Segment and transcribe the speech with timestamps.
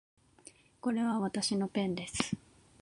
[0.81, 2.35] これはわたしのペンです